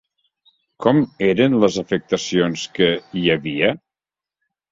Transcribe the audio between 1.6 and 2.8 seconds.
les afectacions